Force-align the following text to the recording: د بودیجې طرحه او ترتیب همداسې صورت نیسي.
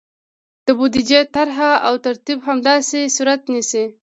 د 0.65 0.67
بودیجې 0.77 1.21
طرحه 1.35 1.71
او 1.87 1.93
ترتیب 2.05 2.39
همداسې 2.47 2.99
صورت 3.15 3.41
نیسي. 3.53 3.85